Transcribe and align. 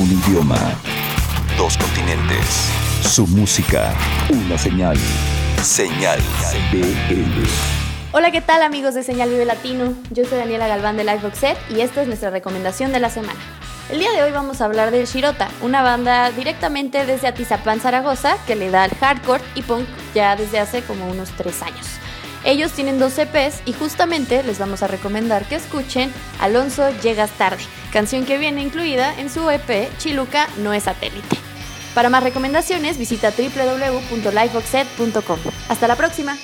Un 0.00 0.10
idioma. 0.10 0.56
Dos 1.58 1.76
continentes. 1.76 2.70
Su 3.02 3.26
música. 3.26 3.94
Una 4.30 4.56
señal. 4.56 4.96
Señal 5.62 6.18
BL. 6.72 7.44
Hola, 8.12 8.30
¿qué 8.30 8.40
tal 8.40 8.62
amigos 8.62 8.94
de 8.94 9.02
Señal 9.02 9.28
Vive 9.28 9.44
Latino? 9.44 9.92
Yo 10.08 10.24
soy 10.24 10.38
Daniela 10.38 10.68
Galván 10.68 10.96
de 10.96 11.04
Livebox 11.04 11.36
Set 11.36 11.58
y 11.68 11.82
esta 11.82 12.00
es 12.00 12.08
nuestra 12.08 12.30
recomendación 12.30 12.92
de 12.92 13.00
la 13.00 13.10
semana. 13.10 13.38
El 13.90 13.98
día 13.98 14.10
de 14.12 14.22
hoy 14.22 14.32
vamos 14.32 14.62
a 14.62 14.64
hablar 14.64 14.90
de 14.90 15.04
Shirota, 15.04 15.50
una 15.60 15.82
banda 15.82 16.30
directamente 16.30 17.04
desde 17.04 17.28
Atizapán, 17.28 17.80
Zaragoza, 17.80 18.38
que 18.46 18.56
le 18.56 18.70
da 18.70 18.84
al 18.84 18.92
hardcore 18.92 19.44
y 19.54 19.60
punk 19.60 19.86
ya 20.14 20.34
desde 20.34 20.60
hace 20.60 20.80
como 20.80 21.10
unos 21.10 21.28
3 21.36 21.60
años. 21.60 21.86
Ellos 22.44 22.72
tienen 22.72 22.98
dos 22.98 23.16
EPs 23.18 23.62
y 23.66 23.72
justamente 23.72 24.42
les 24.42 24.58
vamos 24.58 24.82
a 24.82 24.86
recomendar 24.86 25.46
que 25.46 25.56
escuchen 25.56 26.12
Alonso 26.40 26.90
Llegas 27.02 27.30
Tarde, 27.32 27.62
canción 27.92 28.24
que 28.24 28.38
viene 28.38 28.62
incluida 28.62 29.12
en 29.18 29.28
su 29.30 29.50
EP 29.50 29.90
Chiluca 29.98 30.48
No 30.58 30.72
es 30.72 30.84
Satélite. 30.84 31.36
Para 31.94 32.08
más 32.08 32.22
recomendaciones 32.22 32.96
visita 32.98 33.32
www.liveboxset.com. 33.36 35.38
Hasta 35.68 35.88
la 35.88 35.96
próxima. 35.96 36.38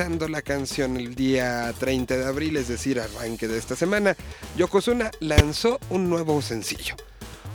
Desmenuzando 0.00 0.28
la 0.28 0.40
canción 0.40 0.96
el 0.96 1.14
día 1.14 1.74
30 1.78 2.16
de 2.16 2.24
abril, 2.24 2.56
es 2.56 2.68
decir, 2.68 2.98
arranque 2.98 3.46
de 3.46 3.58
esta 3.58 3.76
semana, 3.76 4.16
Yokozuna 4.56 5.10
lanzó 5.20 5.78
un 5.90 6.08
nuevo 6.08 6.40
sencillo. 6.40 6.94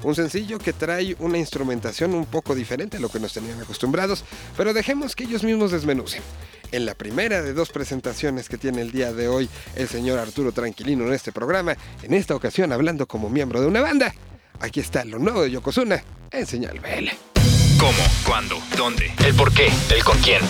Un 0.03 0.13
sencillo 0.13 0.59
que 0.59 0.71
trae 0.71 1.15
una 1.17 1.39
instrumentación 1.39 2.13
un 2.13 2.27
poco 2.27 2.53
diferente 2.53 2.97
a 2.97 2.99
lo 2.99 3.09
que 3.09 3.19
nos 3.19 3.33
tenían 3.33 3.59
acostumbrados, 3.59 4.23
pero 4.55 4.73
dejemos 4.73 5.15
que 5.15 5.23
ellos 5.23 5.43
mismos 5.43 5.71
desmenucen. 5.71 6.21
En 6.71 6.85
la 6.85 6.93
primera 6.93 7.41
de 7.41 7.53
dos 7.53 7.69
presentaciones 7.69 8.47
que 8.47 8.59
tiene 8.59 8.81
el 8.81 8.91
día 8.91 9.11
de 9.11 9.27
hoy 9.27 9.49
el 9.75 9.87
señor 9.87 10.19
Arturo 10.19 10.51
Tranquilino 10.51 11.07
en 11.07 11.13
este 11.13 11.31
programa, 11.31 11.75
en 12.03 12.13
esta 12.13 12.35
ocasión 12.35 12.71
hablando 12.71 13.07
como 13.07 13.27
miembro 13.27 13.59
de 13.59 13.67
una 13.67 13.81
banda, 13.81 14.13
aquí 14.59 14.81
está 14.81 15.03
lo 15.03 15.17
nuevo 15.17 15.41
de 15.41 15.49
Yokozuna 15.49 16.03
en 16.29 16.45
Señal 16.45 16.79
BL. 16.79 17.09
¿Cómo? 17.79 18.03
¿Cuándo? 18.23 18.59
¿Dónde? 18.77 19.11
¿El 19.25 19.33
por 19.33 19.51
qué? 19.51 19.69
¿El 19.89 20.03
con 20.03 20.19
quién? 20.19 20.41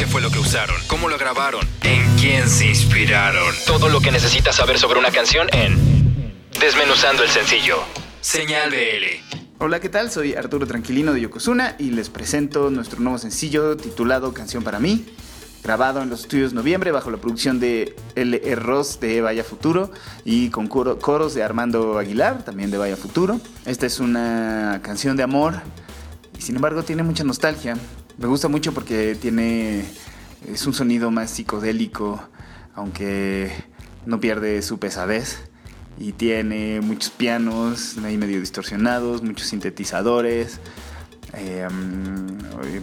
¿Qué 0.00 0.06
fue 0.06 0.22
lo 0.22 0.30
que 0.30 0.38
usaron? 0.38 0.76
¿Cómo 0.86 1.10
lo 1.10 1.18
grabaron? 1.18 1.60
¿En 1.82 2.16
quién 2.16 2.48
se 2.48 2.68
inspiraron? 2.68 3.54
Todo 3.66 3.90
lo 3.90 4.00
que 4.00 4.10
necesitas 4.10 4.56
saber 4.56 4.78
sobre 4.78 4.98
una 4.98 5.10
canción 5.10 5.46
en 5.52 5.76
Desmenuzando 6.58 7.22
el 7.22 7.28
sencillo. 7.28 7.76
Señal 8.22 8.70
BL. 8.70 9.36
Hola, 9.58 9.78
¿qué 9.78 9.90
tal? 9.90 10.10
Soy 10.10 10.32
Arturo 10.32 10.66
Tranquilino 10.66 11.12
de 11.12 11.20
Yokozuna 11.20 11.76
y 11.78 11.90
les 11.90 12.08
presento 12.08 12.70
nuestro 12.70 12.98
nuevo 13.00 13.18
sencillo 13.18 13.76
titulado 13.76 14.32
Canción 14.32 14.64
para 14.64 14.78
mí, 14.78 15.04
grabado 15.62 16.00
en 16.00 16.08
los 16.08 16.20
estudios 16.20 16.54
Noviembre 16.54 16.92
bajo 16.92 17.10
la 17.10 17.18
producción 17.18 17.60
de 17.60 17.94
L.R. 18.14 18.54
Ross 18.54 19.00
de 19.00 19.20
Vaya 19.20 19.44
Futuro 19.44 19.92
y 20.24 20.48
con 20.48 20.66
coros 20.66 21.34
de 21.34 21.42
Armando 21.42 21.98
Aguilar, 21.98 22.42
también 22.42 22.70
de 22.70 22.78
Vaya 22.78 22.96
Futuro. 22.96 23.38
Esta 23.66 23.84
es 23.84 24.00
una 24.00 24.80
canción 24.82 25.18
de 25.18 25.24
amor 25.24 25.60
sin 26.40 26.56
embargo 26.56 26.82
tiene 26.82 27.02
mucha 27.02 27.22
nostalgia. 27.22 27.76
Me 28.20 28.26
gusta 28.26 28.48
mucho 28.48 28.74
porque 28.74 29.16
tiene 29.18 29.82
Es 30.46 30.66
un 30.66 30.74
sonido 30.74 31.10
más 31.10 31.30
psicodélico, 31.30 32.20
aunque 32.74 33.50
no 34.04 34.20
pierde 34.20 34.60
su 34.60 34.78
pesadez. 34.78 35.38
Y 35.98 36.12
tiene 36.12 36.82
muchos 36.82 37.08
pianos 37.12 37.96
ahí 38.04 38.18
medio 38.18 38.38
distorsionados, 38.38 39.22
muchos 39.22 39.48
sintetizadores, 39.48 40.60
em, 41.32 42.26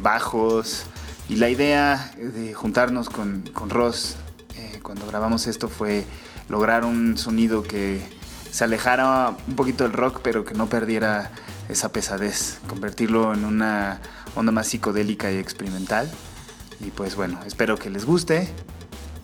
bajos. 0.01 0.85
Y 1.29 1.35
la 1.35 1.49
idea 1.49 2.13
de 2.17 2.55
juntarnos 2.55 3.07
con, 3.07 3.43
con 3.53 3.69
Ross 3.69 4.15
eh, 4.55 4.79
cuando 4.81 5.05
grabamos 5.05 5.45
esto 5.45 5.69
fue 5.69 6.03
lograr 6.49 6.83
un 6.83 7.15
sonido 7.15 7.61
que 7.61 8.01
se 8.49 8.63
alejara 8.63 9.35
un 9.47 9.55
poquito 9.55 9.83
del 9.83 9.93
rock, 9.93 10.21
pero 10.23 10.43
que 10.43 10.55
no 10.55 10.67
perdiera 10.67 11.31
esa 11.69 11.91
pesadez, 11.91 12.57
convertirlo 12.67 13.35
en 13.35 13.45
una 13.45 14.01
onda 14.37 14.51
más 14.51 14.67
psicodélica 14.67 15.31
y 15.31 15.37
experimental. 15.37 16.11
Y 16.79 16.91
pues 16.91 17.15
bueno, 17.15 17.39
espero 17.45 17.77
que 17.77 17.89
les 17.89 18.05
guste 18.05 18.47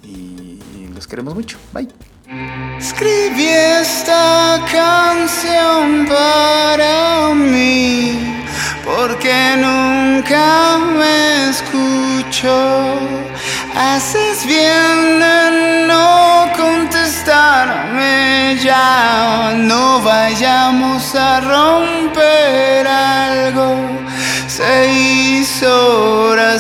y 0.04 0.60
los 0.94 1.08
queremos 1.08 1.36
mucho. 1.36 1.58
Bye. 1.72 1.88
Escribí 2.80 3.48
esta 3.48 4.60
canción 4.72 6.08
para 6.08 7.34
mí, 7.36 8.44
porque 8.84 9.56
nunca 9.58 10.80
me 10.80 11.50
escucho. 11.50 12.98
Haces 13.76 14.46
bien 14.46 15.22
en 15.22 15.88
no 15.88 16.48
contestarme 16.56 18.58
ya, 18.64 19.54
no 19.56 20.02
vayamos 20.02 21.14
a 21.16 21.42
romper 21.42 22.88
algo 22.88 23.13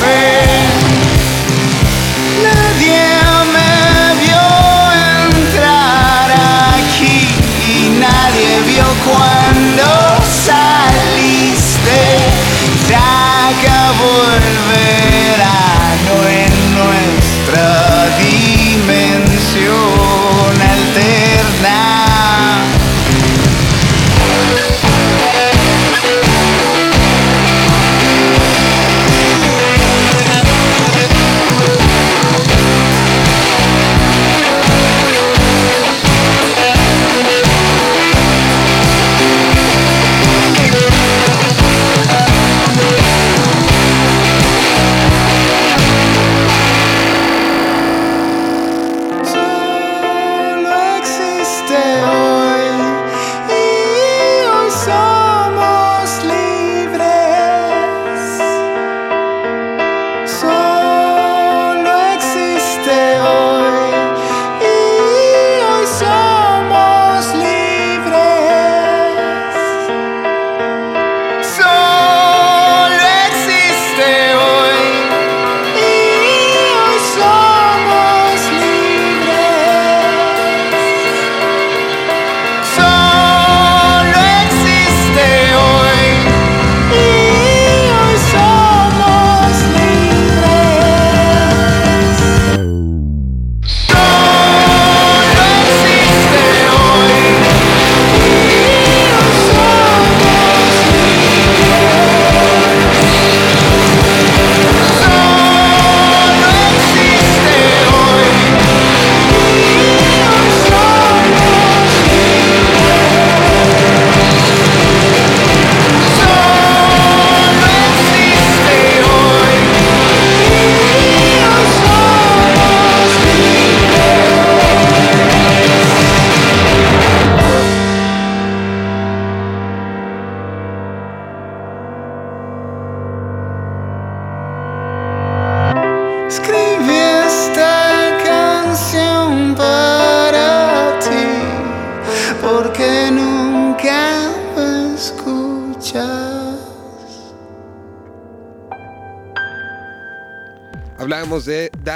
say 0.00 0.47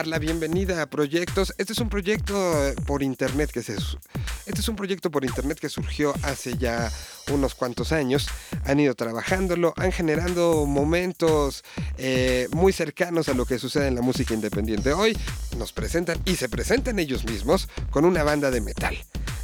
la 0.07 0.19
bienvenida 0.19 0.83
a 0.83 0.87
proyectos. 0.87 1.55
Este 1.59 1.73
es 1.73 1.79
un 1.79 1.89
proyecto 1.89 2.35
eh, 2.67 2.75
por 2.87 3.03
internet 3.03 3.51
que 3.51 3.63
se 3.63 3.75
este 4.47 4.61
es 4.61 4.69
un 4.69 4.77
proyecto 4.77 5.11
por 5.11 5.25
internet 5.25 5.59
que 5.61 5.69
surgió 5.69 6.15
hace 6.23 6.57
ya 6.59 6.91
unos 7.31 7.55
cuantos 7.55 7.93
años. 7.93 8.29
Han 8.65 8.81
ido 8.81 8.95
trabajándolo, 8.95 9.73
han 9.77 9.93
generado 9.93 10.67
momentos 10.67 11.65
eh, 11.99 12.49
muy 12.53 12.73
cercanos 12.73 13.29
a 13.29 13.35
lo 13.35 13.47
que 13.47 13.59
sucede 13.59 13.89
en 13.89 13.95
la 13.95 14.03
música 14.03 14.35
independiente. 14.35 14.93
Hoy 14.93 15.17
nos 15.57 15.73
presentan 15.73 16.19
y 16.25 16.37
se 16.37 16.49
presentan 16.49 16.99
ellos 16.99 17.25
mismos 17.25 17.69
con 17.91 18.05
una 18.05 18.23
banda 18.25 18.51
de 18.51 18.61
metal. 18.61 18.97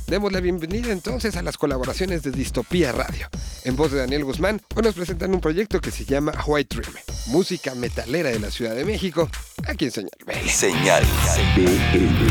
Demos 0.08 0.32
la 0.32 0.40
bienvenida 0.40 0.90
entonces 0.90 1.36
a 1.36 1.42
las 1.42 1.58
colaboraciones 1.58 2.22
de 2.22 2.30
Distopía 2.30 2.92
Radio. 2.92 3.28
En 3.64 3.76
voz 3.76 3.92
de 3.92 3.98
Daniel 3.98 4.24
Guzmán, 4.24 4.60
hoy 4.74 4.82
nos 4.82 4.94
presentan 4.94 5.34
un 5.34 5.40
proyecto 5.40 5.80
que 5.80 5.90
se 5.90 6.06
llama 6.06 6.32
White 6.46 6.76
Dream, 6.76 6.94
música 7.26 7.74
metalera 7.74 8.30
de 8.30 8.38
la 8.38 8.50
Ciudad 8.50 8.74
de 8.74 8.86
México, 8.86 9.28
aquí 9.68 9.84
en 9.84 9.90
Señal 9.90 10.10
BL. 10.26 10.48
Señal 10.48 11.04
BL. 11.54 12.28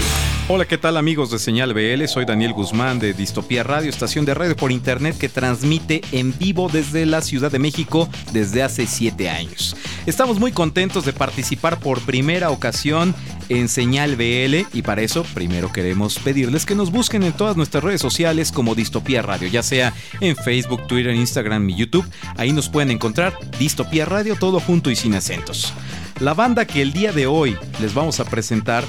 Hola, 0.50 0.65
¿qué 0.65 0.77
tal 0.77 0.98
amigos 0.98 1.29
de 1.29 1.39
Señal 1.39 1.74
BL? 1.74 2.06
Soy 2.08 2.25
Daniel 2.25 2.53
Guzmán 2.53 3.00
de 3.00 3.13
Distopía 3.13 3.63
Radio, 3.63 3.89
estación 3.89 4.25
de 4.25 4.34
radio 4.34 4.56
por 4.56 4.72
internet 4.72 5.17
que 5.17 5.29
transmite 5.29 6.01
en 6.12 6.38
vivo 6.38 6.70
desde 6.72 7.06
la 7.06 7.22
Ciudad 7.22 7.51
de 7.51 7.60
México 7.60 8.10
desde 8.32 8.63
hace 8.63 8.88
siete 8.88 9.29
años. 9.29 9.75
Estamos 10.06 10.39
muy 10.39 10.51
contentos 10.51 11.06
de 11.06 11.13
participar 11.13 11.79
por 11.79 12.01
primera 12.01 12.50
ocasión 12.50 13.13
en 13.50 13.67
Señal 13.67 14.15
BL 14.15 14.65
y 14.74 14.82
para 14.82 15.01
eso 15.01 15.24
primero 15.34 15.72
queremos 15.72 16.17
pedirles 16.20 16.65
que 16.65 16.75
nos 16.75 16.91
busquen 16.91 17.24
en 17.24 17.34
todas 17.34 17.58
nuestras 17.58 17.84
redes 17.84 18.01
sociales 18.01 18.51
como 18.51 18.74
Distopía 18.74 19.22
Radio, 19.22 19.50
ya 19.50 19.63
sea 19.63 19.94
en 20.22 20.36
Facebook, 20.36 20.88
Twitter, 20.88 21.13
Instagram 21.13 21.70
y 21.70 21.75
YouTube. 21.75 22.06
Ahí 22.38 22.53
nos 22.53 22.70
pueden 22.70 22.91
encontrar 22.91 23.38
Distopía 23.60 24.06
Radio 24.06 24.36
todo 24.38 24.60
junto 24.60 24.89
y 24.89 24.96
sin 24.96 25.13
acentos. 25.13 25.74
La 26.20 26.34
banda 26.34 26.66
que 26.66 26.82
el 26.82 26.94
día 26.94 27.12
de 27.12 27.28
hoy 27.28 27.56
les 27.80 27.94
vamos 27.94 28.20
a 28.20 28.26
presentar 28.26 28.84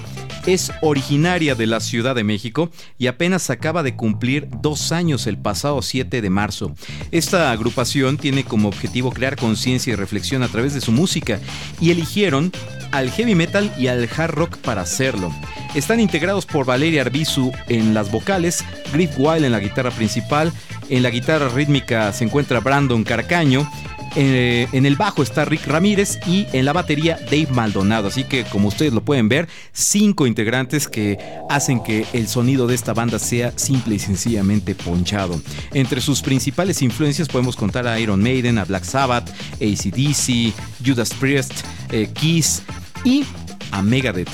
es 0.47 0.73
originaria 0.81 1.55
de 1.55 1.67
la 1.67 1.79
Ciudad 1.81 2.15
de 2.15 2.25
México 2.25 2.71
y 2.97 3.07
apenas 3.07 3.51
acaba 3.51 3.83
de 3.83 3.95
cumplir 3.95 4.49
dos 4.63 4.93
años 4.93 5.27
el 5.27 5.37
pasado 5.37 5.83
7 5.83 6.23
de 6.23 6.31
marzo. 6.31 6.75
Esta 7.11 7.53
agrupación 7.53 8.17
tiene 8.17 8.45
como 8.45 8.69
objetivo 8.69 9.13
crear 9.13 9.37
conciencia 9.37 9.93
y 9.93 9.97
reflexión 9.97 10.43
a 10.43 10.49
través 10.49 10.73
de 10.73 10.81
su 10.81 10.91
música 10.91 11.39
y 11.83 11.91
eligieron 11.91 12.51
al 12.93 13.11
heavy 13.11 13.35
metal 13.35 13.71
y 13.79 13.89
al 13.89 14.09
hard 14.17 14.33
rock 14.33 14.57
para 14.57 14.81
hacerlo. 14.81 15.31
Están 15.75 16.01
integrados 16.01 16.47
por 16.47 16.65
Valeria 16.65 17.03
Arbizu 17.03 17.53
en 17.69 17.93
las 17.93 18.11
vocales, 18.11 18.65
Griff 18.91 19.19
Wild 19.19 19.45
en 19.45 19.53
la 19.53 19.61
guitarra 19.61 19.91
principal, 19.91 20.51
en 20.89 21.03
la 21.03 21.11
guitarra 21.11 21.51
rítmica 21.51 22.11
se 22.15 22.25
encuentra 22.25 22.61
Brandon 22.61 23.05
Carcaño 23.05 23.71
eh, 24.17 24.69
en 24.73 24.87
el 24.87 24.97
bajo 24.97 25.23
está 25.23 25.45
Rick 25.45 25.67
Ramírez 25.67 26.19
y 26.27 26.47
en 26.53 26.65
la 26.65 26.73
batería 26.73 27.19
Dave 27.25 27.49
Maldonado. 27.51 28.09
Así 28.09 28.25
que 28.25 28.45
como 28.45 28.69
ustedes 28.69 28.93
lo 28.93 29.05
pueden 29.05 29.29
ver, 29.29 29.49
cinco 29.73 30.27
integrantes 30.27 30.89
que 30.89 31.19
hacen 31.49 31.83
que 31.83 32.07
el 32.13 32.29
sonido 32.29 32.67
de 32.67 32.75
esta 32.75 32.95
banda 32.95 33.19
sea 33.19 33.53
simple 33.57 33.97
y 33.97 33.99
sencillamente 33.99 34.75
ponchado. 34.75 35.41
Entre 35.73 36.01
sus 36.01 36.23
principales 36.23 36.83
influencias 36.83 37.29
podemos 37.29 37.57
contar 37.57 37.87
a 37.87 37.99
Iron 38.01 38.23
Maiden, 38.23 38.59
a 38.59 38.65
Black 38.65 38.85
Sabbath, 38.85 39.31
ACDC, 39.55 40.53
Judas 40.85 41.13
Priest, 41.15 41.53
eh, 41.91 42.09
Kiss 42.13 42.63
y 43.05 43.25
a 43.71 43.83
Megadeth. 43.83 44.31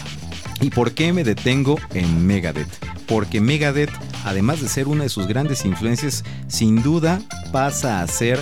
¿Y 0.61 0.71
por 0.71 0.93
qué 0.93 1.13
me 1.13 1.25
detengo 1.25 1.79
en 1.93 2.27
Megadeth? 2.27 2.69
Porque 3.07 3.41
Megadeth, 3.41 3.91
además 4.25 4.61
de 4.61 4.69
ser 4.69 4.89
una 4.89 5.03
de 5.03 5.09
sus 5.09 5.27
grandes 5.27 5.65
influencias, 5.65 6.25
sin 6.49 6.83
duda 6.83 7.21
pasa 7.53 8.01
a 8.01 8.07
ser 8.07 8.41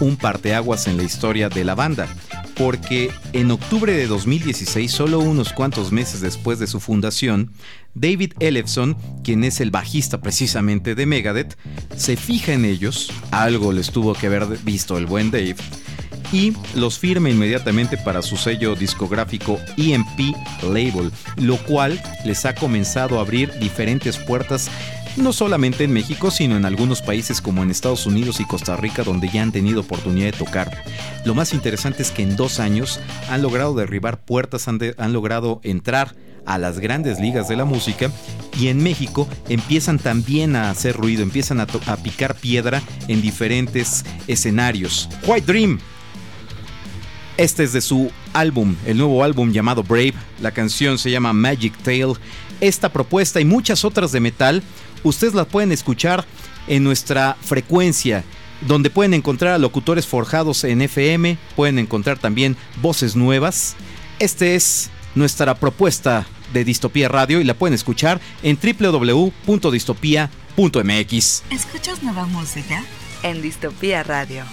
un 0.00 0.16
parteaguas 0.16 0.86
en 0.86 0.96
la 0.96 1.02
historia 1.02 1.48
de 1.48 1.64
la 1.64 1.74
banda, 1.74 2.08
porque 2.56 3.10
en 3.32 3.50
octubre 3.50 3.92
de 3.92 4.06
2016, 4.06 4.90
solo 4.90 5.20
unos 5.20 5.52
cuantos 5.52 5.92
meses 5.92 6.20
después 6.20 6.58
de 6.58 6.66
su 6.66 6.80
fundación, 6.80 7.52
David 7.94 8.32
Ellefson, 8.40 8.96
quien 9.24 9.44
es 9.44 9.60
el 9.60 9.70
bajista 9.70 10.20
precisamente 10.20 10.94
de 10.94 11.06
Megadeth, 11.06 11.56
se 11.96 12.16
fija 12.16 12.52
en 12.52 12.64
ellos, 12.64 13.12
algo 13.30 13.72
les 13.72 13.90
tuvo 13.90 14.14
que 14.14 14.26
haber 14.26 14.46
visto 14.64 14.98
el 14.98 15.06
buen 15.06 15.30
Dave, 15.30 15.56
y 16.32 16.52
los 16.74 16.98
firma 16.98 17.30
inmediatamente 17.30 17.96
para 17.96 18.22
su 18.22 18.36
sello 18.36 18.76
discográfico 18.76 19.58
EMP 19.76 20.36
Label, 20.62 21.10
lo 21.36 21.56
cual 21.64 22.00
les 22.24 22.44
ha 22.46 22.54
comenzado 22.54 23.18
a 23.18 23.22
abrir 23.22 23.52
diferentes 23.58 24.16
puertas 24.16 24.70
no 25.16 25.32
solamente 25.32 25.84
en 25.84 25.92
México, 25.92 26.30
sino 26.30 26.56
en 26.56 26.64
algunos 26.64 27.02
países 27.02 27.40
como 27.40 27.62
en 27.62 27.70
Estados 27.70 28.06
Unidos 28.06 28.40
y 28.40 28.44
Costa 28.44 28.76
Rica, 28.76 29.02
donde 29.02 29.28
ya 29.28 29.42
han 29.42 29.52
tenido 29.52 29.80
oportunidad 29.80 30.26
de 30.26 30.38
tocar. 30.38 30.84
Lo 31.24 31.34
más 31.34 31.52
interesante 31.52 32.02
es 32.02 32.10
que 32.10 32.22
en 32.22 32.36
dos 32.36 32.60
años 32.60 33.00
han 33.28 33.42
logrado 33.42 33.74
derribar 33.74 34.20
puertas, 34.20 34.68
han, 34.68 34.78
logrado 35.12 35.60
entrar 35.62 36.14
a 36.46 36.58
las 36.58 36.78
grandes 36.78 37.20
ligas 37.20 37.48
de 37.48 37.56
la 37.56 37.64
música 37.64 38.10
y 38.58 38.68
en 38.68 38.82
México 38.82 39.28
empiezan 39.48 39.98
también 39.98 40.56
a 40.56 40.70
hacer 40.70 40.96
ruido, 40.96 41.22
empiezan 41.22 41.60
a, 41.60 41.66
a 41.86 41.96
picar 41.96 42.34
piedra 42.34 42.82
en 43.08 43.20
diferentes 43.20 44.04
escenarios. 44.26 45.08
White 45.26 45.46
Dream 45.46 45.78
este 47.40 47.64
es 47.64 47.72
de 47.72 47.80
su 47.80 48.10
álbum, 48.34 48.76
el 48.84 48.98
nuevo 48.98 49.24
álbum 49.24 49.50
llamado 49.50 49.82
Brave. 49.82 50.12
La 50.42 50.50
canción 50.50 50.98
se 50.98 51.10
llama 51.10 51.32
Magic 51.32 51.74
Tale. 51.78 52.12
Esta 52.60 52.92
propuesta 52.92 53.40
y 53.40 53.46
muchas 53.46 53.82
otras 53.86 54.12
de 54.12 54.20
metal, 54.20 54.62
ustedes 55.02 55.34
las 55.34 55.46
pueden 55.46 55.72
escuchar 55.72 56.24
en 56.66 56.84
nuestra 56.84 57.36
frecuencia, 57.40 58.24
donde 58.60 58.90
pueden 58.90 59.14
encontrar 59.14 59.54
a 59.54 59.58
locutores 59.58 60.06
forjados 60.06 60.64
en 60.64 60.82
FM, 60.82 61.38
pueden 61.56 61.78
encontrar 61.78 62.18
también 62.18 62.58
voces 62.82 63.16
nuevas. 63.16 63.76
Este 64.18 64.54
es 64.54 64.90
nuestra 65.14 65.54
propuesta 65.54 66.26
de 66.52 66.64
Distopía 66.64 67.08
Radio 67.08 67.40
y 67.40 67.44
la 67.44 67.54
pueden 67.54 67.74
escuchar 67.74 68.20
en 68.42 68.58
www.distopía.mx. 68.58 71.42
¿Escuchas 71.50 72.02
nueva 72.02 72.26
música? 72.26 72.84
En 73.22 73.40
Distopía 73.42 74.02
Radio. 74.02 74.44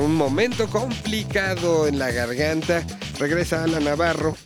Un 0.00 0.14
momento 0.14 0.68
complicado 0.68 1.86
en 1.86 1.98
la 1.98 2.10
garganta, 2.10 2.82
regresa 3.18 3.64
Alan 3.64 3.84
Navarro, 3.84 4.36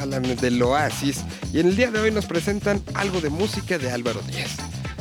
Alan 0.00 0.22
del 0.36 0.62
Oasis, 0.62 1.22
y 1.52 1.60
en 1.60 1.68
el 1.68 1.76
día 1.76 1.90
de 1.90 2.00
hoy 2.00 2.10
nos 2.10 2.26
presentan 2.26 2.82
algo 2.94 3.20
de 3.20 3.30
música 3.30 3.78
de 3.78 3.90
Álvaro 3.90 4.20
Díaz. 4.22 4.56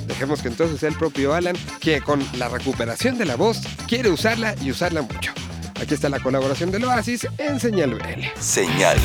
Dejemos 0.08 0.42
que 0.42 0.50
entonces 0.50 0.80
sea 0.80 0.90
el 0.90 0.98
propio 0.98 1.34
Alan, 1.34 1.56
que 1.80 2.02
con 2.02 2.24
la 2.38 2.50
recuperación 2.50 3.18
de 3.18 3.26
la 3.26 3.36
voz 3.36 3.62
quiere 3.88 4.10
usarla 4.10 4.56
y 4.62 4.72
usarla 4.72 5.02
mucho. 5.02 5.32
Aquí 5.80 5.94
está 5.94 6.10
la 6.10 6.20
colaboración 6.20 6.72
del 6.72 6.84
Oasis 6.86 7.28
en 7.38 7.60
Señal 7.60 7.96
BL. 7.96 8.40
Señal 8.40 8.98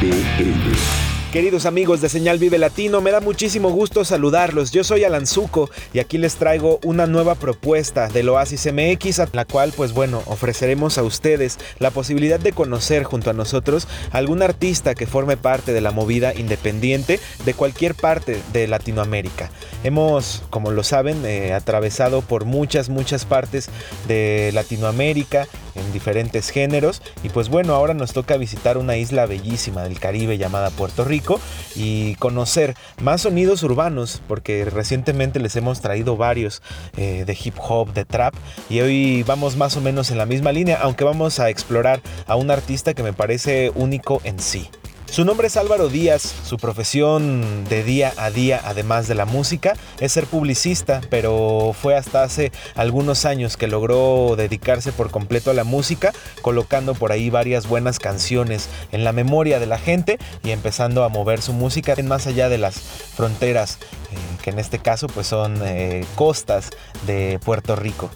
BL. 0.00 1.11
Queridos 1.32 1.64
amigos 1.64 2.02
de 2.02 2.10
Señal 2.10 2.38
Vive 2.38 2.58
Latino, 2.58 3.00
me 3.00 3.10
da 3.10 3.20
muchísimo 3.20 3.70
gusto 3.70 4.04
saludarlos. 4.04 4.70
Yo 4.70 4.84
soy 4.84 5.04
Alan 5.04 5.26
Zuko 5.26 5.70
y 5.94 5.98
aquí 5.98 6.18
les 6.18 6.34
traigo 6.34 6.78
una 6.84 7.06
nueva 7.06 7.36
propuesta 7.36 8.08
del 8.08 8.28
Oasis 8.28 8.70
MX, 8.70 9.18
a 9.20 9.28
la 9.32 9.46
cual, 9.46 9.72
pues 9.74 9.94
bueno, 9.94 10.22
ofreceremos 10.26 10.98
a 10.98 11.02
ustedes 11.02 11.58
la 11.78 11.90
posibilidad 11.90 12.38
de 12.38 12.52
conocer 12.52 13.04
junto 13.04 13.30
a 13.30 13.32
nosotros 13.32 13.88
algún 14.10 14.42
artista 14.42 14.94
que 14.94 15.06
forme 15.06 15.38
parte 15.38 15.72
de 15.72 15.80
la 15.80 15.90
movida 15.90 16.34
independiente 16.34 17.18
de 17.46 17.54
cualquier 17.54 17.94
parte 17.94 18.38
de 18.52 18.68
Latinoamérica. 18.68 19.50
Hemos, 19.84 20.42
como 20.50 20.70
lo 20.70 20.82
saben, 20.82 21.24
eh, 21.24 21.54
atravesado 21.54 22.20
por 22.20 22.44
muchas, 22.44 22.90
muchas 22.90 23.24
partes 23.24 23.70
de 24.06 24.50
Latinoamérica 24.52 25.48
en 25.74 25.92
diferentes 25.92 26.50
géneros 26.50 27.02
y 27.22 27.28
pues 27.28 27.48
bueno, 27.48 27.74
ahora 27.74 27.94
nos 27.94 28.12
toca 28.12 28.36
visitar 28.36 28.78
una 28.78 28.96
isla 28.96 29.26
bellísima 29.26 29.82
del 29.82 29.98
Caribe 29.98 30.38
llamada 30.38 30.70
Puerto 30.70 31.04
Rico 31.04 31.40
y 31.74 32.14
conocer 32.16 32.74
más 33.00 33.22
sonidos 33.22 33.62
urbanos 33.62 34.22
porque 34.28 34.64
recientemente 34.64 35.40
les 35.40 35.56
hemos 35.56 35.80
traído 35.80 36.16
varios 36.16 36.62
eh, 36.96 37.24
de 37.26 37.38
hip 37.42 37.54
hop, 37.58 37.92
de 37.92 38.04
trap 38.04 38.34
y 38.68 38.80
hoy 38.80 39.22
vamos 39.22 39.56
más 39.56 39.76
o 39.76 39.80
menos 39.80 40.10
en 40.10 40.18
la 40.18 40.26
misma 40.26 40.52
línea 40.52 40.78
aunque 40.82 41.04
vamos 41.04 41.40
a 41.40 41.50
explorar 41.50 42.00
a 42.26 42.36
un 42.36 42.50
artista 42.50 42.94
que 42.94 43.02
me 43.02 43.12
parece 43.12 43.72
único 43.74 44.20
en 44.24 44.38
sí. 44.38 44.68
Su 45.12 45.26
nombre 45.26 45.48
es 45.48 45.58
Álvaro 45.58 45.90
Díaz, 45.90 46.22
su 46.42 46.56
profesión 46.56 47.66
de 47.68 47.84
día 47.84 48.14
a 48.16 48.30
día, 48.30 48.62
además 48.64 49.08
de 49.08 49.14
la 49.14 49.26
música, 49.26 49.74
es 50.00 50.12
ser 50.12 50.24
publicista, 50.24 51.02
pero 51.10 51.76
fue 51.78 51.94
hasta 51.94 52.22
hace 52.22 52.50
algunos 52.76 53.26
años 53.26 53.58
que 53.58 53.66
logró 53.66 54.36
dedicarse 54.38 54.90
por 54.90 55.10
completo 55.10 55.50
a 55.50 55.54
la 55.54 55.64
música, 55.64 56.14
colocando 56.40 56.94
por 56.94 57.12
ahí 57.12 57.28
varias 57.28 57.66
buenas 57.68 57.98
canciones 57.98 58.70
en 58.90 59.04
la 59.04 59.12
memoria 59.12 59.60
de 59.60 59.66
la 59.66 59.76
gente 59.76 60.18
y 60.42 60.50
empezando 60.50 61.04
a 61.04 61.10
mover 61.10 61.42
su 61.42 61.52
música 61.52 61.94
más 62.02 62.26
allá 62.26 62.48
de 62.48 62.56
las 62.56 62.80
fronteras, 63.14 63.80
eh, 64.12 64.16
que 64.42 64.48
en 64.48 64.58
este 64.58 64.78
caso 64.78 65.08
pues 65.08 65.26
son 65.26 65.60
eh, 65.62 66.06
costas 66.16 66.70
de 67.06 67.38
Puerto 67.44 67.76
Rico. 67.76 68.08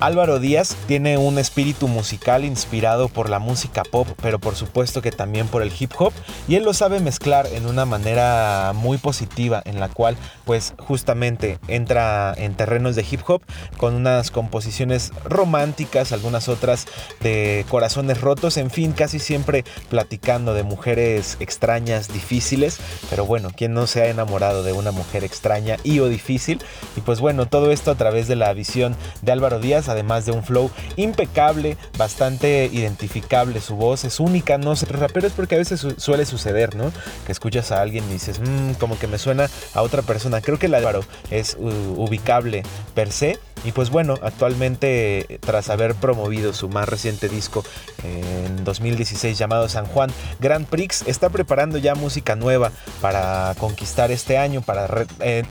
Álvaro 0.00 0.38
Díaz 0.38 0.76
tiene 0.86 1.18
un 1.18 1.38
espíritu 1.38 1.88
musical 1.88 2.44
inspirado 2.44 3.08
por 3.08 3.28
la 3.28 3.40
música 3.40 3.82
pop, 3.82 4.06
pero 4.22 4.38
por 4.38 4.54
supuesto 4.54 5.02
que 5.02 5.10
también 5.10 5.48
por 5.48 5.60
el 5.60 5.72
hip 5.76 5.90
hop, 5.98 6.12
y 6.46 6.54
él 6.54 6.62
lo 6.62 6.72
sabe 6.72 7.00
mezclar 7.00 7.48
en 7.52 7.66
una 7.66 7.84
manera 7.84 8.72
muy 8.76 8.98
positiva, 8.98 9.60
en 9.64 9.80
la 9.80 9.88
cual 9.88 10.16
pues 10.44 10.74
justamente 10.78 11.58
entra 11.66 12.32
en 12.36 12.54
terrenos 12.54 12.94
de 12.94 13.04
hip 13.10 13.22
hop 13.26 13.42
con 13.76 13.94
unas 13.94 14.30
composiciones 14.30 15.10
románticas, 15.24 16.12
algunas 16.12 16.48
otras 16.48 16.86
de 17.20 17.66
corazones 17.68 18.20
rotos, 18.20 18.56
en 18.56 18.70
fin, 18.70 18.92
casi 18.92 19.18
siempre 19.18 19.64
platicando 19.88 20.54
de 20.54 20.62
mujeres 20.62 21.36
extrañas, 21.40 22.12
difíciles, 22.12 22.78
pero 23.10 23.26
bueno, 23.26 23.50
¿quién 23.54 23.74
no 23.74 23.88
se 23.88 24.02
ha 24.02 24.06
enamorado 24.06 24.62
de 24.62 24.72
una 24.72 24.92
mujer 24.92 25.24
extraña 25.24 25.76
y 25.82 25.98
o 25.98 26.08
difícil? 26.08 26.62
Y 26.96 27.00
pues 27.00 27.18
bueno, 27.18 27.46
todo 27.46 27.72
esto 27.72 27.90
a 27.90 27.96
través 27.96 28.28
de 28.28 28.36
la 28.36 28.52
visión 28.52 28.94
de 29.22 29.32
Álvaro 29.32 29.58
Díaz, 29.58 29.87
además 29.88 30.26
de 30.26 30.32
un 30.32 30.44
flow 30.44 30.70
impecable, 30.96 31.76
bastante 31.96 32.68
identificable. 32.72 33.60
Su 33.60 33.76
voz 33.76 34.04
es 34.04 34.20
única, 34.20 34.58
no 34.58 34.76
sé, 34.76 34.86
raperos 34.86 35.32
porque 35.32 35.54
a 35.54 35.58
veces 35.58 35.80
su 35.80 35.90
suele 35.98 36.24
suceder, 36.24 36.74
¿no? 36.74 36.92
Que 37.26 37.32
escuchas 37.32 37.72
a 37.72 37.80
alguien 37.80 38.04
y 38.08 38.14
dices, 38.14 38.40
mmm, 38.40 38.72
como 38.74 38.98
que 38.98 39.06
me 39.06 39.18
suena 39.18 39.48
a 39.74 39.82
otra 39.82 40.02
persona. 40.02 40.40
Creo 40.40 40.58
que 40.58 40.66
el 40.66 40.74
Álvaro 40.74 41.00
es 41.30 41.56
ubicable 41.58 42.62
per 42.94 43.12
se. 43.12 43.38
Y 43.64 43.72
pues 43.72 43.90
bueno, 43.90 44.14
actualmente 44.22 45.40
tras 45.40 45.68
haber 45.68 45.96
promovido 45.96 46.52
su 46.52 46.68
más 46.68 46.88
reciente 46.88 47.28
disco 47.28 47.64
en 48.04 48.64
2016 48.64 49.36
llamado 49.36 49.68
San 49.68 49.86
Juan 49.86 50.10
Grand 50.38 50.66
Prix, 50.66 51.02
está 51.06 51.28
preparando 51.28 51.76
ya 51.78 51.96
música 51.96 52.36
nueva 52.36 52.70
para 53.00 53.54
conquistar 53.58 54.12
este 54.12 54.38
año, 54.38 54.62
para, 54.62 54.88
eh, 55.20 55.42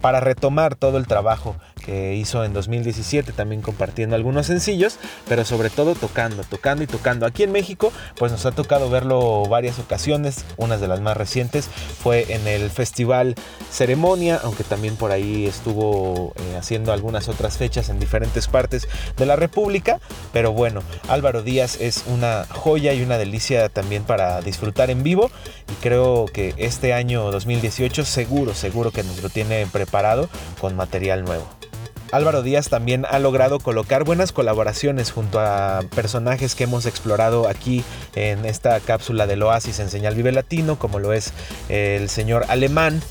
para 0.00 0.20
retomar 0.20 0.76
todo 0.76 0.96
el 0.96 1.06
trabajo 1.06 1.56
que 1.86 2.14
hizo 2.14 2.44
en 2.44 2.52
2017, 2.52 3.32
también 3.32 3.62
compartiendo 3.62 4.16
algunos 4.16 4.46
sencillos, 4.46 4.98
pero 5.28 5.44
sobre 5.44 5.70
todo 5.70 5.94
tocando, 5.94 6.42
tocando 6.42 6.82
y 6.82 6.88
tocando. 6.88 7.24
Aquí 7.24 7.44
en 7.44 7.52
México, 7.52 7.92
pues 8.16 8.32
nos 8.32 8.44
ha 8.44 8.50
tocado 8.50 8.90
verlo 8.90 9.44
varias 9.46 9.78
ocasiones, 9.78 10.44
unas 10.56 10.80
de 10.80 10.88
las 10.88 11.00
más 11.00 11.16
recientes 11.16 11.68
fue 12.02 12.26
en 12.34 12.46
el 12.48 12.70
Festival 12.70 13.36
Ceremonia, 13.70 14.40
aunque 14.42 14.64
también 14.64 14.96
por 14.96 15.12
ahí 15.12 15.46
estuvo 15.46 16.32
eh, 16.36 16.56
haciendo 16.58 16.92
algunas 16.92 17.28
otras 17.28 17.56
fechas 17.56 17.88
en 17.88 18.00
diferentes 18.00 18.48
partes 18.48 18.88
de 19.16 19.26
la 19.26 19.36
República, 19.36 20.00
pero 20.32 20.52
bueno, 20.52 20.82
Álvaro 21.08 21.42
Díaz 21.42 21.80
es 21.80 22.04
una 22.06 22.46
joya 22.50 22.92
y 22.94 23.02
una 23.02 23.18
delicia 23.18 23.68
también 23.68 24.04
para 24.04 24.40
disfrutar 24.40 24.90
en 24.90 25.02
vivo 25.02 25.30
y 25.70 25.74
creo 25.82 26.26
que 26.26 26.54
este 26.56 26.92
año 26.92 27.30
2018 27.30 28.04
seguro, 28.04 28.54
seguro 28.54 28.90
que 28.90 29.02
nos 29.02 29.22
lo 29.22 29.28
tiene 29.28 29.66
preparado 29.66 30.28
con 30.60 30.76
material 30.76 31.24
nuevo. 31.24 31.46
Álvaro 32.12 32.42
Díaz 32.42 32.68
también 32.68 33.04
ha 33.08 33.18
logrado 33.18 33.58
colocar 33.58 34.04
buenas 34.04 34.32
colaboraciones 34.32 35.10
junto 35.10 35.40
a 35.40 35.80
personajes 35.94 36.54
que 36.54 36.64
hemos 36.64 36.86
explorado 36.86 37.48
aquí 37.48 37.84
en 38.14 38.44
esta 38.44 38.78
cápsula 38.80 39.26
del 39.26 39.42
Oasis 39.42 39.80
en 39.80 39.90
Señal 39.90 40.14
Vive 40.14 40.32
Latino, 40.32 40.78
como 40.78 40.98
lo 40.98 41.12
es 41.12 41.32
el 41.68 42.08
señor 42.08 42.44
Alemán, 42.48 43.02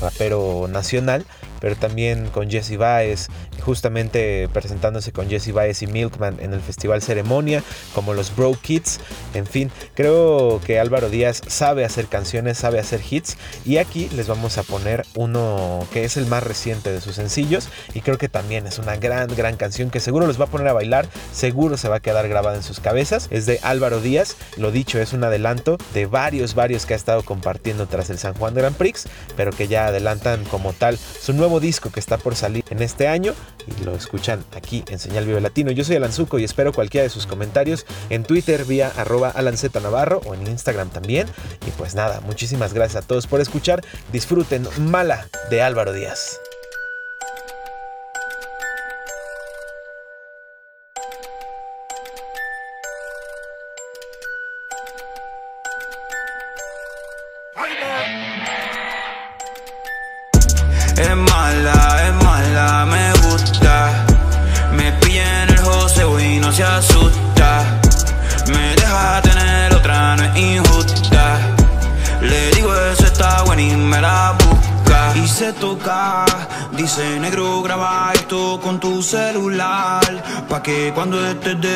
rapero 0.00 0.66
nacional, 0.68 1.24
pero 1.60 1.76
también 1.76 2.28
con 2.28 2.50
Jesse 2.50 2.76
Baez, 2.76 3.28
justamente 3.60 4.48
presentándose 4.52 5.12
con 5.12 5.28
Jesse 5.28 5.52
Baez 5.52 5.82
y 5.82 5.86
Milkman 5.86 6.38
en 6.40 6.52
el 6.52 6.60
Festival 6.60 7.02
Ceremonia, 7.02 7.62
como 7.94 8.14
los 8.14 8.34
Bro 8.34 8.56
Kids. 8.60 9.00
En 9.34 9.46
fin, 9.46 9.70
creo 9.94 10.60
que 10.64 10.80
Álvaro 10.80 11.10
Díaz 11.10 11.42
sabe 11.46 11.84
hacer 11.84 12.06
canciones, 12.06 12.58
sabe 12.58 12.78
hacer 12.78 13.00
hits. 13.08 13.36
Y 13.64 13.78
aquí 13.78 14.08
les 14.14 14.28
vamos 14.28 14.58
a 14.58 14.62
poner 14.62 15.04
uno 15.14 15.86
que 15.92 16.04
es 16.04 16.16
el 16.16 16.26
más 16.26 16.42
reciente 16.42 16.90
de 16.90 17.00
sus 17.00 17.16
sencillos. 17.16 17.68
Y 17.94 18.00
creo 18.00 18.18
que 18.18 18.28
también 18.28 18.66
es 18.66 18.78
una 18.78 18.96
gran, 18.96 19.28
gran 19.34 19.56
canción 19.56 19.90
que 19.90 20.00
seguro 20.00 20.26
los 20.26 20.40
va 20.40 20.44
a 20.44 20.48
poner 20.48 20.68
a 20.68 20.72
bailar, 20.72 21.08
seguro 21.32 21.76
se 21.76 21.88
va 21.88 21.96
a 21.96 22.00
quedar 22.00 22.28
grabada 22.28 22.56
en 22.56 22.62
sus 22.62 22.80
cabezas. 22.80 23.28
Es 23.30 23.46
de 23.46 23.58
Álvaro 23.62 24.00
Díaz, 24.00 24.36
lo 24.56 24.70
dicho, 24.70 24.98
es 24.98 25.12
un 25.12 25.24
adelanto 25.24 25.78
de 25.94 26.06
varios, 26.06 26.54
varios 26.54 26.86
que 26.86 26.94
ha 26.94 26.96
estado 26.96 27.22
compartiendo 27.22 27.86
tras 27.86 28.10
el 28.10 28.18
San 28.18 28.34
Juan 28.34 28.54
Grand 28.54 28.76
Prix, 28.76 29.06
pero 29.36 29.52
que 29.52 29.68
ya 29.68 29.86
adelantan 29.86 30.44
como 30.44 30.72
tal 30.72 30.98
su 30.98 31.32
nuevo 31.32 31.49
disco 31.58 31.90
que 31.90 31.98
está 31.98 32.18
por 32.18 32.36
salir 32.36 32.64
en 32.70 32.82
este 32.82 33.08
año 33.08 33.34
y 33.66 33.84
lo 33.84 33.94
escuchan 33.94 34.44
aquí 34.54 34.84
en 34.88 34.98
Señal 34.98 35.26
Vive 35.26 35.40
Latino. 35.40 35.72
Yo 35.72 35.84
soy 35.84 35.96
Alanzuco 35.96 36.38
y 36.38 36.44
espero 36.44 36.72
cualquiera 36.72 37.02
de 37.02 37.10
sus 37.10 37.26
comentarios 37.26 37.86
en 38.10 38.22
Twitter 38.22 38.64
vía 38.64 38.92
arroba 38.96 39.34
Navarro 39.82 40.20
o 40.26 40.34
en 40.34 40.46
Instagram 40.46 40.90
también. 40.90 41.26
Y 41.66 41.70
pues 41.72 41.94
nada, 41.94 42.20
muchísimas 42.20 42.74
gracias 42.74 43.02
a 43.02 43.06
todos 43.06 43.26
por 43.26 43.40
escuchar. 43.40 43.82
Disfruten 44.12 44.68
Mala 44.78 45.26
de 45.50 45.62
Álvaro 45.62 45.92
Díaz. 45.92 46.38
Que 80.70 80.92
cuando 80.94 81.16
estés 81.26 81.60
de 81.60 81.69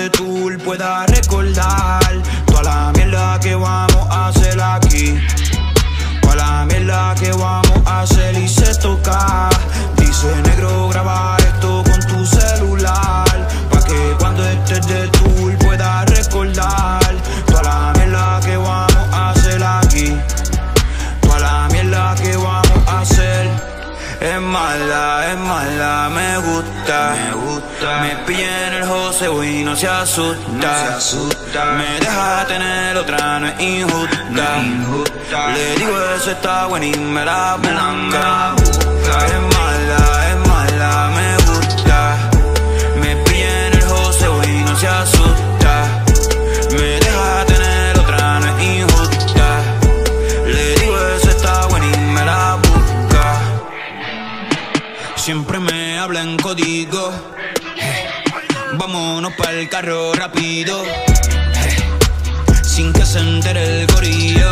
y 29.24 29.64
no 29.64 29.74
se 29.74 29.88
asusta. 29.88 30.98
Me 31.78 31.98
deja 31.98 32.44
tener 32.46 32.94
otra, 32.98 33.40
no 33.40 33.46
es 33.46 33.60
injusta. 33.60 34.60
Le 35.54 35.76
digo 35.76 35.98
eso 36.14 36.30
está 36.30 36.66
bueno 36.66 36.84
y 36.84 36.94
me 36.94 37.24
la 37.24 37.56
busca. 37.56 38.54
Es 39.26 39.40
mala, 39.56 40.30
es 40.30 40.48
mala, 40.48 41.10
me 41.16 41.36
gusta. 41.46 42.16
Me 43.00 43.16
pilla 43.24 43.66
en 43.68 43.72
el 43.72 43.82
joseo 43.82 44.44
y 44.44 44.62
no 44.62 44.76
se 44.76 44.88
asusta. 44.88 46.04
Me 46.72 47.00
deja 47.00 47.44
tener 47.46 47.98
otra, 47.98 48.40
no 48.40 48.58
es 48.58 48.62
injusta. 48.62 49.46
Le 50.46 50.74
digo 50.80 50.98
eso 51.16 51.30
está 51.30 51.66
bueno 51.68 51.86
y 51.86 51.96
me 51.96 52.24
la 52.26 52.56
busca. 52.56 53.40
Siempre 55.16 55.58
me 55.60 55.98
habla 55.98 56.20
en 56.20 56.36
código. 56.36 57.33
Vámonos 59.24 59.42
para 59.42 59.58
el 59.58 59.70
carro 59.70 60.12
rápido. 60.12 60.84
Sin 62.62 62.92
que 62.92 63.06
se 63.06 63.20
entere 63.20 63.80
el 63.80 63.86
gorillo. 63.86 64.50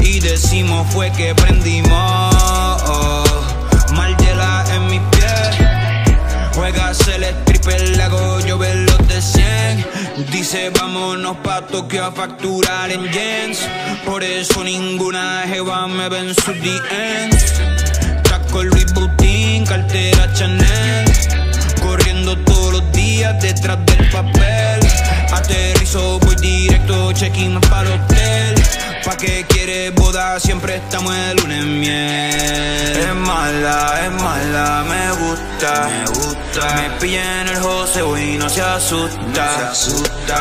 Y 0.00 0.18
decimos 0.18 0.84
fue 0.92 1.12
que 1.12 1.32
prendimos. 1.32 2.34
Margiela 3.92 4.64
en 4.74 4.86
mis 4.88 5.00
pies. 5.12 5.50
Juegas 6.56 7.06
el 7.06 7.22
stripper, 7.22 7.88
le 7.96 8.02
hago 8.02 8.40
llover 8.40 8.74
los 8.74 9.06
de 9.06 9.22
100. 9.22 9.86
Dice 10.32 10.70
vámonos 10.70 11.36
pa' 11.36 11.68
Tokio 11.68 12.04
a 12.04 12.10
facturar 12.10 12.90
en 12.90 13.04
yens. 13.12 13.60
Por 14.04 14.24
eso 14.24 14.64
ninguna 14.64 15.44
jeva 15.46 15.86
me 15.86 16.08
ve 16.08 16.18
en 16.18 16.34
sus 16.34 16.46
DMs. 16.46 17.60
Taco 18.24 18.64
Louis 18.64 18.92
Vuitton, 18.92 19.66
cartera 19.66 20.32
Chanel. 20.32 21.07
Días 23.18 23.40
detrás 23.40 23.84
del 23.84 24.10
papel. 24.10 24.80
Aterrizo, 25.32 26.20
voy 26.20 26.36
directo, 26.36 27.12
check-in 27.12 27.60
para 27.62 27.92
el 27.92 28.00
hotel. 28.00 28.54
Pa' 29.04 29.16
que 29.16 29.44
quiere 29.48 29.90
boda, 29.90 30.38
siempre 30.38 30.76
estamos 30.76 31.12
el 31.12 31.36
lunes 31.38 31.62
en 31.64 31.80
miel. 31.80 32.96
Es 32.96 33.14
mala, 33.16 34.04
es 34.04 34.22
mala, 34.22 34.84
me 34.88 35.10
gusta. 35.20 35.88
Me 35.88 36.06
gusta. 36.06 36.74
Me 36.76 36.90
pilla 37.00 37.40
en 37.40 37.48
el 37.48 37.56
joseo 37.56 38.16
y 38.16 38.38
no 38.38 38.48
se 38.48 38.62
asusta. 38.62 39.48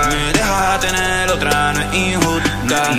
Me 0.10 0.34
deja 0.34 0.80
tener 0.80 1.32
otra, 1.32 1.74
no 1.74 1.80
es 1.82 1.96
injusta. 1.96 2.92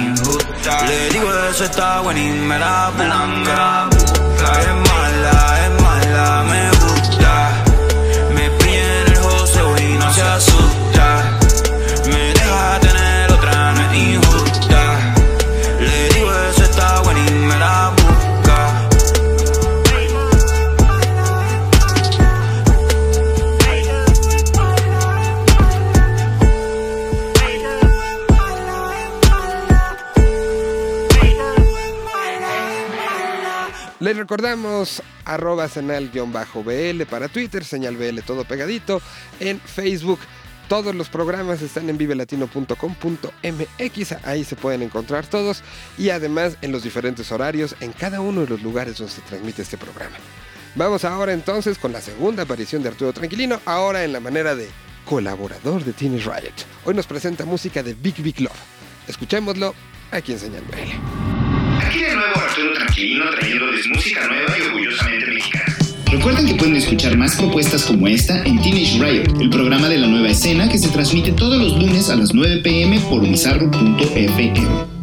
Le 0.89 1.11
digo 1.11 1.29
eso 1.53 1.65
está 1.65 2.01
bueno 2.01 2.19
y 2.19 2.33
me 2.33 2.59
la 2.59 2.91
busca. 2.97 3.89
Es 4.61 4.75
mala, 4.91 5.67
es 5.67 5.83
mala, 5.83 6.43
me 6.51 6.69
gusta. 6.71 6.78
Recordamos 34.39 35.03
arroba 35.25 35.67
senal-bl 35.67 37.07
para 37.07 37.27
Twitter, 37.27 37.65
señal 37.65 37.97
BL 37.97 38.21
todo 38.21 38.45
pegadito, 38.45 39.03
en 39.41 39.61
Facebook. 39.61 40.21
Todos 40.69 40.95
los 40.95 41.09
programas 41.09 41.61
están 41.61 41.91
en 41.91 41.99
vivelatino.com.mx, 41.99 44.13
ahí 44.25 44.45
se 44.45 44.55
pueden 44.55 44.83
encontrar 44.83 45.27
todos 45.27 45.65
y 45.97 46.11
además 46.11 46.57
en 46.63 46.71
los 46.71 46.85
diferentes 46.85 47.33
horarios 47.33 47.75
en 47.81 47.93
cada 47.93 48.21
uno 48.21 48.43
de 48.43 48.49
los 48.49 48.63
lugares 48.63 48.99
donde 48.99 49.13
se 49.13 49.23
transmite 49.23 49.63
este 49.63 49.77
programa. 49.77 50.15
Vamos 50.77 51.05
ahora 51.05 51.33
entonces 51.33 51.77
con 51.77 51.93
la 51.93 52.01
segunda 52.01 52.45
aparición 52.45 52.85
de 52.85 52.91
Arturo 52.91 53.13
Tranquilino, 53.13 53.61
ahora 53.65 54.05
en 54.05 54.13
la 54.13 54.21
manera 54.21 54.55
de 54.55 54.69
colaborador 55.05 55.85
de 55.85 55.93
Teenage 55.93 56.31
Riot. 56.31 56.55
Hoy 56.85 56.95
nos 56.95 57.09
presenta 57.09 57.45
música 57.45 57.83
de 57.83 57.95
Big 57.95 58.23
Big 58.23 58.41
Love. 58.41 58.53
Escuchémoslo 59.09 59.75
aquí 60.13 60.31
en 60.33 60.39
Señal 60.39 60.63
BL. 60.63 61.38
Aquí 61.79 62.03
de 62.03 62.15
nuevo 62.15 62.41
Arturo 62.41 62.73
Tranquilino 62.75 63.31
trayéndoles 63.31 63.89
música 63.89 64.27
nueva 64.27 64.59
y 64.59 64.63
orgullosamente 64.63 65.27
mexicana. 65.33 65.77
Recuerden 66.11 66.47
que 66.47 66.55
pueden 66.55 66.77
escuchar 66.77 67.17
más 67.17 67.37
propuestas 67.37 67.85
como 67.85 68.09
esta 68.09 68.43
en 68.45 68.61
Teenage 68.61 68.99
Riot, 68.99 69.41
el 69.41 69.51
programa 69.51 69.89
de 69.89 69.99
la 69.99 70.07
nueva 70.07 70.29
escena 70.29 70.69
que 70.69 70.79
se 70.79 70.89
transmite 70.89 71.33
todos 71.33 71.59
los 71.59 71.79
lunes 71.79 72.11
a 72.11 72.17
las 72.17 72.35
9 72.35 72.63
pm 72.63 72.99
por 73.01 73.21
bizarro.fm. 73.21 74.55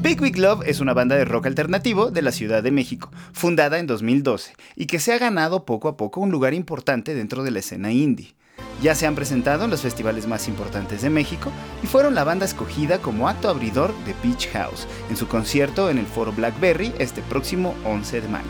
Big 0.01 0.21
Big 0.21 0.37
Love 0.37 0.67
es 0.67 0.79
una 0.79 0.93
banda 0.93 1.15
de 1.15 1.25
rock 1.25 1.47
alternativo 1.47 2.11
de 2.11 2.21
la 2.21 2.31
Ciudad 2.31 2.61
de 2.61 2.71
México, 2.71 3.11
fundada 3.33 3.79
en 3.79 3.87
2012, 3.87 4.53
y 4.75 4.85
que 4.85 4.99
se 4.99 5.13
ha 5.13 5.17
ganado 5.17 5.65
poco 5.65 5.87
a 5.87 5.97
poco 5.97 6.21
un 6.21 6.31
lugar 6.31 6.53
importante 6.53 7.15
dentro 7.15 7.43
de 7.43 7.51
la 7.51 7.59
escena 7.59 7.91
indie. 7.91 8.35
Ya 8.81 8.93
se 8.93 9.07
han 9.07 9.15
presentado 9.15 9.65
en 9.65 9.71
los 9.71 9.81
festivales 9.81 10.27
más 10.27 10.47
importantes 10.47 11.01
de 11.01 11.09
México 11.09 11.51
y 11.83 11.87
fueron 11.87 12.15
la 12.15 12.23
banda 12.23 12.45
escogida 12.45 12.99
como 12.99 13.29
acto 13.29 13.49
abridor 13.49 13.93
de 14.05 14.13
Beach 14.23 14.49
House 14.53 14.87
en 15.09 15.17
su 15.17 15.27
concierto 15.27 15.89
en 15.89 15.97
el 15.97 16.05
Foro 16.05 16.31
Blackberry 16.33 16.93
este 16.99 17.21
próximo 17.21 17.73
11 17.85 18.21
de 18.21 18.27
mayo. 18.27 18.45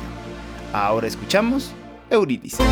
Ahora 0.74 1.08
escuchamos 1.08 1.72
Eurídice. 2.10 2.64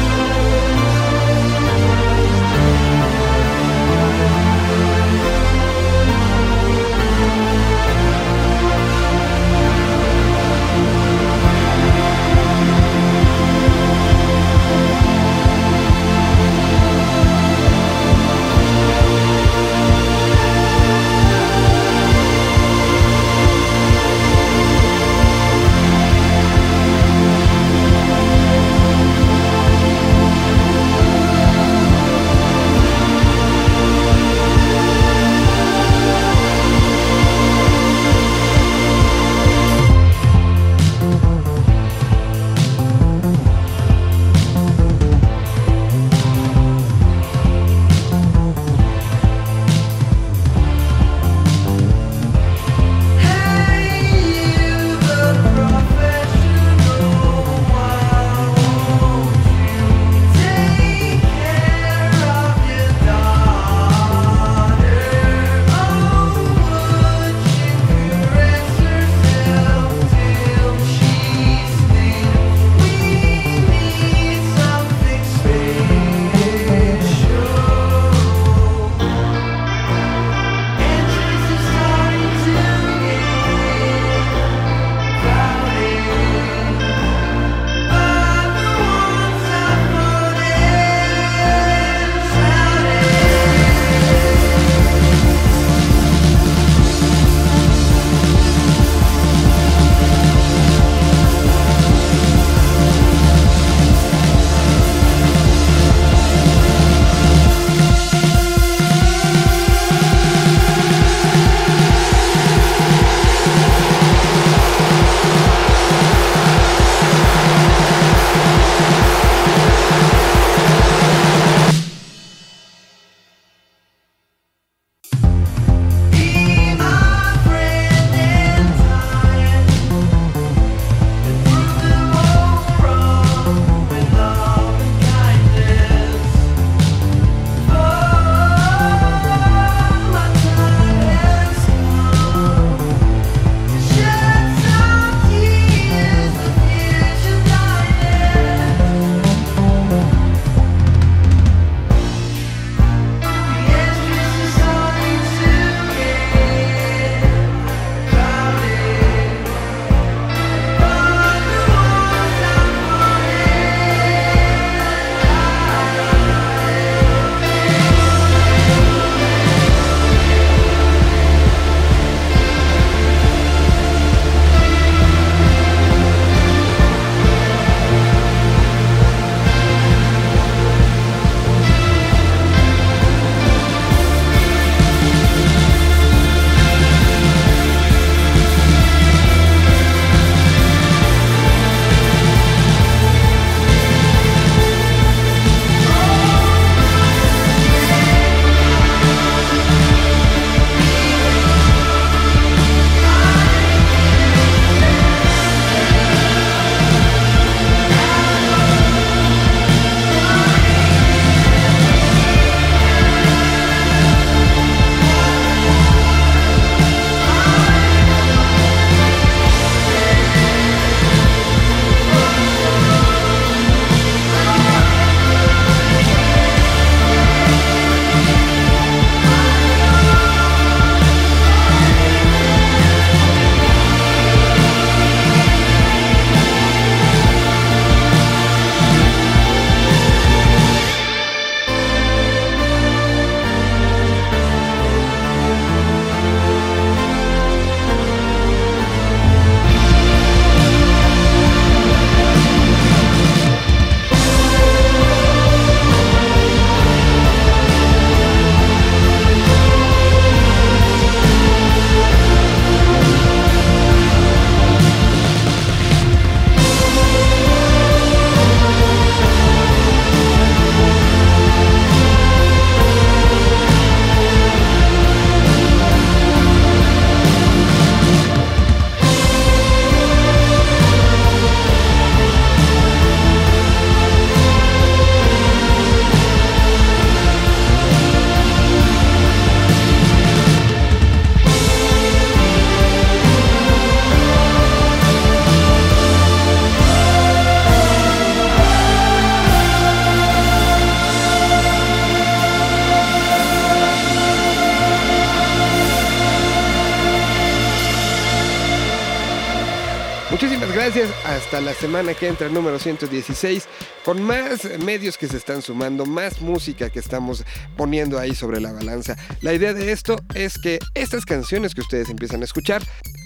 Gracias. 310.83 311.11
Hasta 311.23 311.61
la 311.61 311.73
semana 311.73 312.13
que 312.13 312.27
entra, 312.27 312.49
número 312.49 312.77
116, 312.77 313.69
con 314.03 314.21
más 314.21 314.65
medios 314.79 315.17
que 315.17 315.29
se 315.29 315.37
están 315.37 315.61
sumando, 315.61 316.05
más 316.05 316.41
música 316.41 316.89
que 316.89 316.99
estamos 316.99 317.45
poniendo 317.77 318.19
ahí 318.19 318.35
sobre 318.35 318.59
la 318.59 318.73
balanza. 318.73 319.15
La 319.41 319.53
idea 319.53 319.73
de 319.73 319.93
esto 319.93 320.17
es 320.35 320.57
que 320.57 320.79
estas 320.93 321.25
canciones 321.25 321.73
que 321.73 321.79
ustedes 321.79 322.09
empiezan 322.09 322.41
a 322.41 322.43
escuchar 322.43 322.83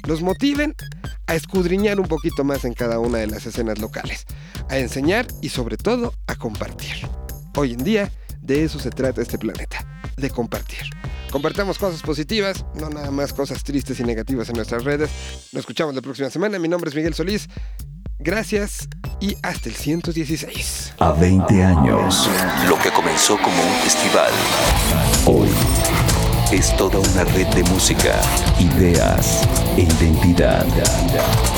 los 0.08 0.22
motiven 0.22 0.76
a 1.26 1.34
escudriñar 1.34 2.00
un 2.00 2.08
poquito 2.08 2.44
más 2.44 2.64
en 2.64 2.76
cada 2.76 3.00
una 3.00 3.18
de 3.18 3.28
las 3.28 3.48
escenas 3.48 3.80
locales, 3.80 4.26
a 4.70 4.78
enseñar 4.78 5.26
y 5.42 5.50
sobre 5.50 5.78
todo 5.78 6.14
a 6.28 6.36
compartir. 6.36 7.08
Hoy 7.56 7.74
en 7.74 7.84
día, 7.84 8.12
de 8.40 8.66
eso 8.66 8.78
se 8.78 8.92
trata 8.92 9.24
este 9.24 9.40
planeta, 9.40 9.84
de 10.16 10.30
compartir. 10.30 10.97
Compartamos 11.32 11.78
cosas 11.78 12.02
positivas, 12.02 12.66
no 12.76 12.90
nada 12.90 13.12
más 13.12 13.34
cosas 13.34 13.64
tristes 13.64 14.00
y 14.00 14.04
negativas 14.04 14.50
en 14.50 14.56
nuestras 14.56 14.84
redes. 14.84 15.10
Nos 15.52 15.62
escuchamos 15.62 15.94
la 15.94 16.02
próxima 16.02 16.30
semana. 16.30 16.58
Mi 16.60 16.68
nombre 16.68 16.90
es 16.90 16.96
Miguel 16.96 17.14
Solís. 17.14 17.48
Gracias 18.20 18.88
y 19.20 19.36
hasta 19.44 19.70
el 19.70 19.76
116. 19.76 20.94
A 21.00 21.12
20 21.12 21.64
años, 21.64 22.30
lo 22.68 22.80
que 22.80 22.90
comenzó 22.90 23.38
como 23.38 23.62
un 23.62 23.74
festival, 23.84 24.32
hoy 25.26 25.50
es 26.52 26.76
toda 26.78 27.00
una 27.00 27.24
red 27.26 27.48
de 27.48 27.64
música, 27.66 28.20
ideas 28.60 29.48
e 29.76 29.82
identidad. 29.82 30.66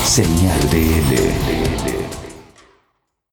Señal 0.04 0.70
de 0.70 0.82
L. 0.82 2.29